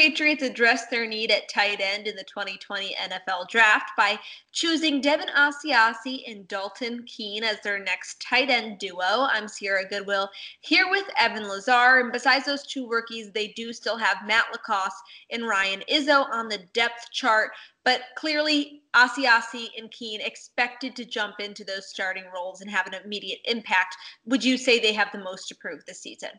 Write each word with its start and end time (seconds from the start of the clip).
Patriots 0.00 0.42
addressed 0.42 0.88
their 0.88 1.06
need 1.06 1.30
at 1.30 1.50
tight 1.50 1.78
end 1.78 2.06
in 2.06 2.16
the 2.16 2.24
2020 2.24 2.96
NFL 2.98 3.46
draft 3.50 3.90
by 3.98 4.18
choosing 4.50 5.02
Devin 5.02 5.28
Asiasi 5.28 6.22
and 6.26 6.48
Dalton 6.48 7.04
Keene 7.06 7.44
as 7.44 7.60
their 7.60 7.78
next 7.78 8.18
tight 8.18 8.48
end 8.48 8.78
duo. 8.78 9.28
I'm 9.30 9.46
Sierra 9.46 9.86
Goodwill 9.86 10.30
here 10.62 10.88
with 10.88 11.04
Evan 11.18 11.46
Lazar. 11.46 12.00
And 12.00 12.12
besides 12.12 12.46
those 12.46 12.66
two 12.66 12.88
rookies, 12.88 13.30
they 13.32 13.48
do 13.48 13.74
still 13.74 13.98
have 13.98 14.26
Matt 14.26 14.46
LaCosse 14.52 15.02
and 15.28 15.46
Ryan 15.46 15.82
Izzo 15.86 16.26
on 16.30 16.48
the 16.48 16.62
depth 16.72 17.10
chart. 17.12 17.50
But 17.84 18.00
clearly, 18.16 18.80
Asiasi 18.96 19.66
and 19.76 19.90
Keene 19.90 20.22
expected 20.22 20.96
to 20.96 21.04
jump 21.04 21.40
into 21.40 21.62
those 21.62 21.90
starting 21.90 22.24
roles 22.34 22.62
and 22.62 22.70
have 22.70 22.86
an 22.86 22.94
immediate 22.94 23.40
impact. 23.44 23.98
Would 24.24 24.42
you 24.42 24.56
say 24.56 24.78
they 24.78 24.94
have 24.94 25.12
the 25.12 25.18
most 25.18 25.46
to 25.48 25.56
prove 25.56 25.84
this 25.84 26.00
season? 26.00 26.30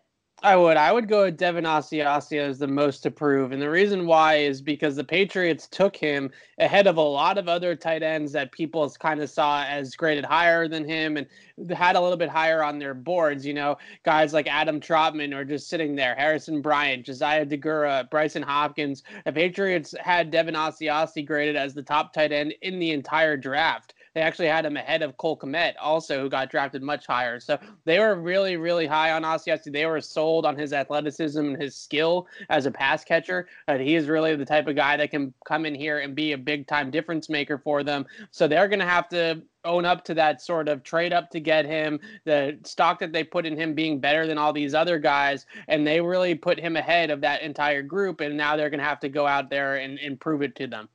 I 0.43 0.55
would. 0.55 0.75
I 0.75 0.91
would 0.91 1.07
go 1.07 1.25
with 1.25 1.37
Devin 1.37 1.65
Asiasi 1.65 2.39
as 2.39 2.57
the 2.57 2.65
most 2.65 3.01
to 3.01 3.11
prove. 3.11 3.51
And 3.51 3.61
the 3.61 3.69
reason 3.69 4.07
why 4.07 4.37
is 4.37 4.59
because 4.59 4.95
the 4.95 5.03
Patriots 5.03 5.67
took 5.67 5.95
him 5.95 6.31
ahead 6.57 6.87
of 6.87 6.97
a 6.97 7.01
lot 7.01 7.37
of 7.37 7.47
other 7.47 7.75
tight 7.75 8.01
ends 8.01 8.31
that 8.31 8.51
people 8.51 8.89
kind 8.99 9.21
of 9.21 9.29
saw 9.29 9.63
as 9.65 9.95
graded 9.95 10.25
higher 10.25 10.67
than 10.67 10.83
him 10.83 11.17
and 11.17 11.27
had 11.71 11.95
a 11.95 12.01
little 12.01 12.17
bit 12.17 12.29
higher 12.29 12.63
on 12.63 12.79
their 12.79 12.95
boards. 12.95 13.45
You 13.45 13.53
know, 13.53 13.77
guys 14.03 14.33
like 14.33 14.47
Adam 14.47 14.79
Trautman 14.79 15.35
are 15.35 15.45
just 15.45 15.69
sitting 15.69 15.95
there, 15.95 16.15
Harrison 16.15 16.59
Bryant, 16.59 17.05
Josiah 17.05 17.45
Deguara, 17.45 18.09
Brycen 18.09 18.43
Hopkins. 18.43 19.03
The 19.25 19.33
Patriots 19.33 19.93
had 19.99 20.31
Devin 20.31 20.55
Asiasi 20.55 21.23
graded 21.23 21.55
as 21.55 21.75
the 21.75 21.83
top 21.83 22.13
tight 22.13 22.31
end 22.31 22.55
in 22.63 22.79
the 22.79 22.93
entire 22.93 23.37
draft. 23.37 23.93
They 24.13 24.21
actually 24.21 24.47
had 24.47 24.65
him 24.65 24.75
ahead 24.75 25.01
of 25.01 25.15
Cole 25.17 25.37
Kmet, 25.37 25.75
also 25.79 26.21
who 26.21 26.29
got 26.29 26.49
drafted 26.49 26.81
much 26.81 27.07
higher. 27.07 27.39
So 27.39 27.57
they 27.85 27.99
were 27.99 28.15
really, 28.15 28.57
really 28.57 28.85
high 28.85 29.11
on 29.11 29.23
Asiasi. 29.23 29.71
They 29.71 29.85
were 29.85 30.01
sold 30.01 30.45
on 30.45 30.57
his 30.57 30.73
athleticism 30.73 31.39
and 31.39 31.61
his 31.61 31.75
skill 31.75 32.27
as 32.49 32.65
a 32.65 32.71
pass 32.71 33.05
catcher. 33.05 33.47
Uh, 33.67 33.77
he 33.77 33.95
is 33.95 34.07
really 34.07 34.35
the 34.35 34.45
type 34.45 34.67
of 34.67 34.75
guy 34.75 34.97
that 34.97 35.11
can 35.11 35.33
come 35.45 35.65
in 35.65 35.73
here 35.73 35.99
and 35.99 36.13
be 36.13 36.33
a 36.33 36.37
big 36.37 36.67
time 36.67 36.91
difference 36.91 37.29
maker 37.29 37.57
for 37.57 37.83
them. 37.83 38.05
So 38.31 38.47
they're 38.47 38.67
going 38.67 38.79
to 38.79 38.85
have 38.85 39.07
to 39.09 39.41
own 39.63 39.85
up 39.85 40.03
to 40.05 40.13
that 40.15 40.41
sort 40.41 40.67
of 40.67 40.83
trade 40.83 41.13
up 41.13 41.29
to 41.29 41.39
get 41.39 41.65
him, 41.65 41.99
the 42.25 42.57
stock 42.63 42.99
that 42.99 43.13
they 43.13 43.23
put 43.23 43.45
in 43.45 43.55
him 43.55 43.73
being 43.73 43.99
better 43.99 44.25
than 44.27 44.37
all 44.37 44.51
these 44.51 44.73
other 44.73 44.97
guys, 44.97 45.45
and 45.67 45.85
they 45.85 46.01
really 46.01 46.33
put 46.35 46.59
him 46.59 46.75
ahead 46.75 47.11
of 47.11 47.21
that 47.21 47.43
entire 47.43 47.83
group. 47.83 48.21
And 48.21 48.35
now 48.35 48.57
they're 48.57 48.71
going 48.71 48.79
to 48.79 48.85
have 48.85 48.99
to 49.01 49.09
go 49.09 49.27
out 49.27 49.49
there 49.49 49.75
and, 49.75 49.99
and 49.99 50.19
prove 50.19 50.41
it 50.41 50.55
to 50.57 50.67
them 50.67 50.89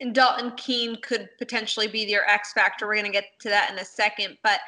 and 0.00 0.14
Dalton 0.14 0.52
Keene 0.56 0.96
could 1.02 1.28
potentially 1.38 1.88
be 1.88 2.04
their 2.04 2.28
X 2.28 2.52
factor. 2.52 2.86
We're 2.86 2.94
going 2.94 3.06
to 3.06 3.12
get 3.12 3.38
to 3.40 3.48
that 3.48 3.70
in 3.70 3.78
a 3.78 3.84
second, 3.84 4.36
but 4.42 4.60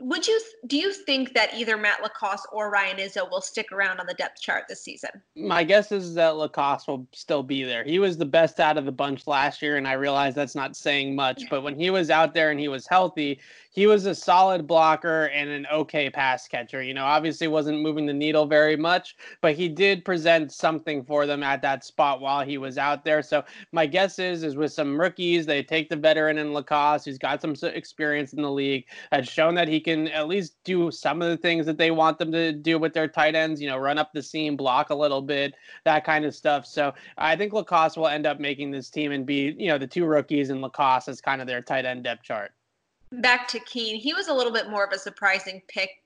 would 0.00 0.26
you 0.26 0.40
do 0.68 0.76
you 0.76 0.92
think 0.92 1.34
that 1.34 1.52
either 1.54 1.76
Matt 1.76 2.02
LaCosse 2.02 2.46
or 2.52 2.70
Ryan 2.70 2.98
Izzo 2.98 3.28
will 3.28 3.40
stick 3.40 3.72
around 3.72 3.98
on 3.98 4.06
the 4.06 4.14
depth 4.14 4.40
chart 4.40 4.64
this 4.68 4.82
season? 4.82 5.10
My 5.34 5.64
guess 5.64 5.90
is 5.90 6.14
that 6.14 6.36
LaCosse 6.36 6.86
will 6.86 7.06
still 7.12 7.42
be 7.42 7.64
there. 7.64 7.82
He 7.82 7.98
was 7.98 8.16
the 8.16 8.24
best 8.24 8.60
out 8.60 8.78
of 8.78 8.84
the 8.84 8.92
bunch 8.92 9.26
last 9.26 9.60
year, 9.60 9.76
and 9.76 9.88
I 9.88 9.94
realize 9.94 10.34
that's 10.34 10.54
not 10.54 10.76
saying 10.76 11.16
much, 11.16 11.44
but 11.50 11.62
when 11.62 11.74
he 11.74 11.90
was 11.90 12.10
out 12.10 12.32
there 12.32 12.50
and 12.50 12.60
he 12.60 12.68
was 12.68 12.86
healthy, 12.86 13.40
he 13.70 13.86
was 13.86 14.06
a 14.06 14.14
solid 14.14 14.66
blocker 14.66 15.26
and 15.26 15.50
an 15.50 15.66
okay 15.72 16.10
pass 16.10 16.48
catcher. 16.48 16.82
You 16.82 16.94
know, 16.94 17.04
obviously 17.04 17.48
wasn't 17.48 17.80
moving 17.80 18.06
the 18.06 18.12
needle 18.12 18.46
very 18.46 18.76
much, 18.76 19.16
but 19.40 19.54
he 19.54 19.68
did 19.68 20.04
present 20.04 20.52
something 20.52 21.04
for 21.04 21.26
them 21.26 21.42
at 21.42 21.62
that 21.62 21.84
spot 21.84 22.20
while 22.20 22.44
he 22.44 22.58
was 22.58 22.78
out 22.78 23.04
there. 23.04 23.22
So 23.22 23.44
my 23.72 23.86
guess 23.86 24.18
is, 24.18 24.42
is 24.42 24.56
with 24.56 24.72
some 24.72 25.00
rookies, 25.00 25.46
they 25.46 25.62
take 25.62 25.88
the 25.88 25.96
veteran 25.96 26.38
in 26.38 26.52
LaCosse, 26.52 27.04
who's 27.04 27.18
got 27.18 27.40
some 27.40 27.54
experience 27.62 28.32
in 28.32 28.42
the 28.42 28.50
league, 28.50 28.86
has 29.12 29.28
shown 29.28 29.54
that 29.54 29.68
he 29.68 29.80
can 29.88 30.08
at 30.08 30.28
least 30.28 30.54
do 30.64 30.90
some 30.90 31.22
of 31.22 31.28
the 31.28 31.36
things 31.36 31.66
that 31.66 31.78
they 31.78 31.90
want 31.90 32.18
them 32.18 32.32
to 32.32 32.52
do 32.52 32.78
with 32.78 32.94
their 32.94 33.08
tight 33.08 33.34
ends. 33.34 33.60
You 33.60 33.68
know, 33.68 33.78
run 33.78 33.98
up 33.98 34.12
the 34.12 34.22
seam, 34.22 34.56
block 34.56 34.90
a 34.90 34.94
little 34.94 35.22
bit, 35.22 35.54
that 35.84 36.04
kind 36.04 36.24
of 36.24 36.34
stuff. 36.34 36.66
So 36.66 36.94
I 37.16 37.36
think 37.36 37.52
LaCosse 37.52 37.96
will 37.96 38.08
end 38.08 38.26
up 38.26 38.40
making 38.40 38.70
this 38.70 38.90
team 38.90 39.12
and 39.12 39.24
be, 39.26 39.54
you 39.58 39.68
know, 39.68 39.78
the 39.78 39.86
two 39.86 40.04
rookies 40.04 40.50
and 40.50 40.60
LaCosse 40.60 41.08
as 41.08 41.20
kind 41.20 41.40
of 41.40 41.46
their 41.46 41.62
tight 41.62 41.84
end 41.84 42.04
depth 42.04 42.22
chart 42.22 42.52
back 43.12 43.48
to 43.48 43.60
Keene. 43.60 43.96
he 43.96 44.14
was 44.14 44.28
a 44.28 44.34
little 44.34 44.52
bit 44.52 44.68
more 44.68 44.84
of 44.84 44.92
a 44.92 44.98
surprising 44.98 45.62
pick, 45.68 46.02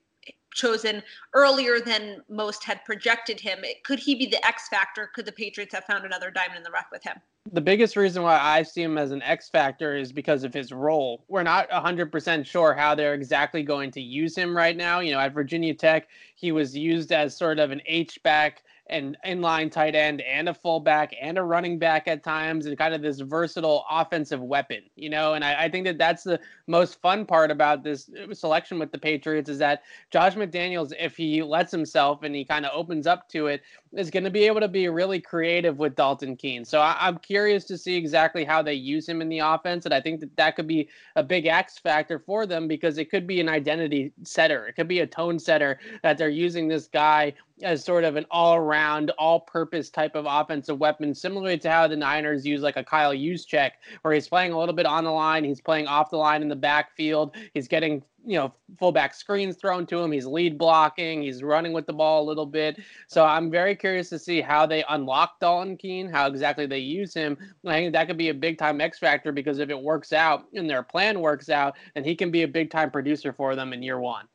chosen 0.55 1.03
earlier 1.35 1.81
than 1.81 2.23
most 2.29 2.65
had 2.65 2.85
projected 2.85 3.41
him. 3.41 3.61
Could 3.85 3.99
he 3.99 4.15
be 4.15 4.27
the 4.27 4.45
X 4.47 4.69
factor? 4.69 5.11
Could 5.15 5.27
the 5.27 5.33
Patriots 5.33 5.75
have 5.75 5.85
found 5.85 6.05
another 6.05 6.31
diamond 6.31 6.59
in 6.59 6.63
the 6.63 6.71
rough 6.71 6.89
with 6.93 7.03
him? 7.03 7.17
The 7.53 7.61
biggest 7.61 7.97
reason 7.97 8.23
why 8.23 8.39
I 8.39 8.63
see 8.63 8.83
him 8.83 8.97
as 8.97 9.11
an 9.11 9.23
X 9.23 9.49
factor 9.49 9.97
is 9.97 10.13
because 10.13 10.45
of 10.45 10.55
his 10.55 10.73
role. 10.73 11.25
We're 11.29 11.43
not 11.43 11.69
100% 11.71 12.47
sure 12.47 12.73
how 12.73 12.95
they're 12.95 13.15
exactly 13.15 13.63
going 13.65 13.91
to 13.93 14.01
use 14.01 14.37
him 14.37 14.57
right 14.57 14.77
now. 14.77 15.01
You 15.01 15.13
know, 15.13 15.19
at 15.19 15.35
Virginia 15.35 15.75
Tech, 15.75 16.09
he 16.37 16.53
was 16.53 16.77
used 16.77 17.11
as 17.11 17.37
sort 17.37 17.59
of 17.59 17.73
an 17.73 17.83
H 17.87 18.23
back 18.23 18.63
an 18.93 19.17
inline 19.27 19.73
tight 19.73 19.95
end 19.95 20.21
and 20.21 20.49
a 20.49 20.55
fullback 20.55 21.15
and 21.21 21.39
a 21.39 21.43
running 21.43 21.79
back 21.79 22.07
at 22.07 22.23
times 22.23 22.67
and 22.67 22.77
kind 22.77 22.95
of 22.95 23.01
this 23.01 23.21
versatile 23.21 23.85
offensive 23.91 24.43
weapon, 24.43 24.83
you 24.97 25.09
know. 25.09 25.35
And 25.35 25.45
I, 25.45 25.65
I, 25.65 25.69
think 25.71 25.87
that 25.87 25.99
that's 25.99 26.23
the 26.23 26.39
most 26.67 27.01
fun 27.01 27.25
part 27.25 27.51
about 27.51 27.83
this 27.83 28.11
uh, 28.11 28.35
selection 28.35 28.79
with 28.79 28.93
the 28.93 28.99
Patriots 28.99 29.49
is 29.49 29.59
that 29.59 29.83
Josh 30.11 30.35
McDaniels, 30.35 30.93
if 31.01 31.17
he 31.17 31.43
lets 31.43 31.73
himself 31.73 32.23
and 32.23 32.35
he 32.35 32.45
kind 32.45 32.67
of 32.67 32.73
opens 32.75 33.07
up 33.07 33.29
to 33.31 33.47
it, 33.47 33.63
is 33.93 34.11
going 34.11 34.25
to 34.25 34.31
be 34.31 34.45
able 34.45 34.61
to 34.61 34.69
be 34.69 34.89
really 34.89 35.21
creative 35.21 35.79
with 35.79 35.95
Dalton 35.95 36.37
Keene. 36.37 36.65
So 36.65 36.81
I, 36.81 36.97
I'm 37.01 37.19
curious 37.19 37.65
to 37.65 37.79
see 37.79 37.97
exactly 37.97 38.45
how 38.45 38.63
they 38.63 38.75
use 38.75 39.09
him 39.09 39.21
in 39.21 39.29
the 39.29 39.41
offense. 39.41 39.85
And 39.85 39.95
I 39.95 40.01
think 40.01 40.21
that 40.21 40.37
that 40.37 40.57
could 40.57 40.67
be 40.67 40.89
a 41.17 41.23
big 41.23 41.47
X 41.47 41.79
factor 41.79 42.19
for 42.19 42.47
them 42.47 42.69
because 42.69 42.99
it 42.99 43.11
could 43.11 43.27
be 43.27 43.41
an 43.41 43.49
identity 43.49 44.13
setter. 44.23 44.67
It 44.67 44.75
could 44.75 44.89
be 44.89 45.01
a 45.01 45.07
tone 45.07 45.39
setter 45.39 45.79
that 46.03 46.19
they're 46.19 46.29
using 46.29 46.69
this 46.69 46.89
guy 46.89 47.33
as 47.63 47.85
sort 47.85 48.05
of 48.05 48.17
an 48.17 48.27
all-around, 48.31 49.11
all-purpose 49.19 49.91
type 49.91 50.15
of 50.15 50.27
offensive 50.29 50.79
weapon, 50.79 51.15
similarly 51.15 51.59
to 51.59 51.71
how 51.71 51.89
the 51.89 51.97
Niners 51.97 52.47
use 52.47 52.63
like 52.63 52.77
a 52.77 52.85
Kyle 52.85 53.13
Juszczyk, 53.13 53.73
where 54.03 54.15
he's 54.15 54.29
playing 54.29 54.53
a 54.53 54.59
little 54.59 54.75
bit 54.75 54.87
on 54.87 55.05
the 55.05 55.11
line, 55.11 55.45
he's 55.45 55.61
playing 55.61 55.87
off 55.87 56.11
the 56.11 56.17
line 56.17 56.43
in 56.43 56.49
the 56.49 56.57
backfield, 56.57 57.35
he's 57.55 57.69
getting 57.69 58.03
you 58.25 58.37
know 58.37 58.53
fullback 58.79 59.15
screens 59.15 59.57
thrown 59.57 59.87
to 59.87 59.99
him, 59.99 60.13
he's 60.13 60.27
lead 60.27 60.59
blocking, 60.59 61.23
he's 61.23 61.43
running 61.43 61.73
with 61.73 61.87
the 61.87 61.93
ball 61.93 62.23
a 62.23 62.27
little 62.27 62.47
bit. 62.47 62.79
So 63.07 63.25
I'm 63.25 63.51
very 63.51 63.75
curious 63.75 64.09
to 64.11 64.19
see 64.19 64.41
how 64.41 64.67
they 64.67 64.85
unlock 64.89 65.41
Dalton 65.41 65.77
Keene, 65.77 66.09
how 66.09 66.27
exactly 66.27 66.67
they 66.67 66.79
use 66.79 67.15
him. 67.15 67.37
I 67.67 67.81
think 67.81 67.93
that 67.93 68.07
could 68.07 68.19
be 68.19 68.29
a 68.29 68.35
big 68.35 68.59
time 68.59 68.81
X 68.81 68.99
factor 68.99 69.33
because 69.33 69.59
if 69.59 69.71
it 69.71 69.81
works 69.81 70.13
out 70.13 70.47
and 70.55 70.69
their 70.69 70.83
plan 70.83 71.21
works 71.21 71.49
out, 71.49 71.77
then 71.95 72.05
he 72.05 72.15
can 72.15 72.31
be 72.31 72.43
a 72.43 72.49
big 72.49 72.71
time 72.71 72.91
producer 72.91 73.33
for 73.33 73.57
them 73.57 73.73
in 73.73 73.83
year 73.83 74.01
one. 74.01 74.27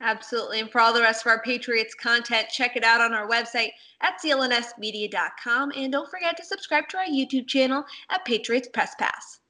Absolutely. 0.00 0.60
And 0.60 0.70
for 0.70 0.80
all 0.80 0.92
the 0.92 1.00
rest 1.00 1.24
of 1.24 1.30
our 1.30 1.40
Patriots 1.42 1.94
content, 1.94 2.48
check 2.50 2.76
it 2.76 2.84
out 2.84 3.00
on 3.00 3.14
our 3.14 3.28
website 3.28 3.70
at 4.02 4.20
clnsmedia.com. 4.22 5.72
And 5.74 5.92
don't 5.92 6.10
forget 6.10 6.36
to 6.36 6.44
subscribe 6.44 6.88
to 6.90 6.98
our 6.98 7.04
YouTube 7.04 7.46
channel 7.46 7.84
at 8.10 8.24
Patriots 8.24 8.68
Press 8.72 8.94
Pass. 8.98 9.40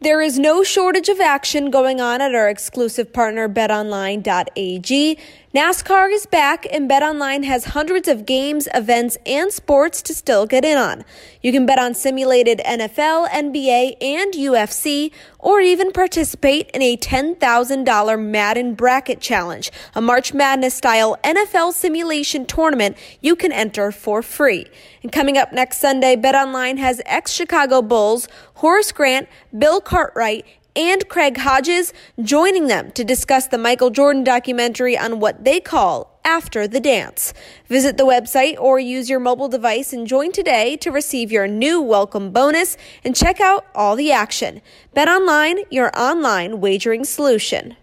There 0.00 0.20
is 0.20 0.36
no 0.36 0.64
shortage 0.64 1.08
of 1.08 1.20
action 1.20 1.70
going 1.70 2.00
on 2.00 2.20
at 2.20 2.34
our 2.34 2.48
exclusive 2.48 3.12
partner 3.12 3.48
betonline.ag. 3.48 5.18
NASCAR 5.54 6.10
is 6.10 6.24
back 6.24 6.66
and 6.72 6.88
BetOnline 6.88 7.44
has 7.44 7.66
hundreds 7.66 8.08
of 8.08 8.24
games, 8.24 8.68
events, 8.72 9.18
and 9.26 9.52
sports 9.52 10.00
to 10.00 10.14
still 10.14 10.46
get 10.46 10.64
in 10.64 10.78
on. 10.78 11.04
You 11.42 11.52
can 11.52 11.66
bet 11.66 11.78
on 11.78 11.92
simulated 11.92 12.62
NFL, 12.66 13.28
NBA, 13.28 13.96
and 14.00 14.32
UFC, 14.32 15.12
or 15.38 15.60
even 15.60 15.92
participate 15.92 16.70
in 16.70 16.80
a 16.80 16.96
$10,000 16.96 18.24
Madden 18.24 18.72
Bracket 18.72 19.20
Challenge, 19.20 19.70
a 19.94 20.00
March 20.00 20.32
Madness 20.32 20.72
style 20.72 21.18
NFL 21.22 21.74
simulation 21.74 22.46
tournament 22.46 22.96
you 23.20 23.36
can 23.36 23.52
enter 23.52 23.92
for 23.92 24.22
free. 24.22 24.64
And 25.02 25.12
coming 25.12 25.36
up 25.36 25.52
next 25.52 25.80
Sunday, 25.80 26.16
BetOnline 26.16 26.78
has 26.78 27.02
ex 27.04 27.30
Chicago 27.30 27.82
Bulls, 27.82 28.26
Horace 28.54 28.90
Grant, 28.90 29.28
Bill 29.58 29.82
Cartwright, 29.82 30.46
and 30.74 31.08
Craig 31.08 31.36
Hodges 31.36 31.92
joining 32.22 32.66
them 32.66 32.90
to 32.92 33.04
discuss 33.04 33.46
the 33.46 33.58
Michael 33.58 33.90
Jordan 33.90 34.24
documentary 34.24 34.96
on 34.96 35.20
what 35.20 35.44
they 35.44 35.60
call 35.60 36.18
after 36.24 36.66
the 36.66 36.80
dance. 36.80 37.34
Visit 37.68 37.96
the 37.96 38.06
website 38.06 38.58
or 38.58 38.78
use 38.78 39.10
your 39.10 39.20
mobile 39.20 39.48
device 39.48 39.92
and 39.92 40.06
join 40.06 40.32
today 40.32 40.76
to 40.76 40.90
receive 40.90 41.32
your 41.32 41.48
new 41.48 41.80
welcome 41.80 42.30
bonus 42.30 42.76
and 43.04 43.16
check 43.16 43.40
out 43.40 43.66
all 43.74 43.96
the 43.96 44.12
action. 44.12 44.62
Bet 44.94 45.08
online, 45.08 45.60
your 45.70 45.90
online 45.98 46.60
wagering 46.60 47.04
solution. 47.04 47.76